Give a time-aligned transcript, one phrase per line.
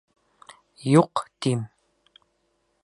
[0.93, 1.63] Юҡ, тим.